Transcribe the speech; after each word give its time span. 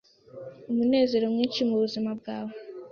umunezero 0.71 1.25
mwinshi 1.33 1.61
mubuzima 1.69 2.09
bwawe 2.19 2.53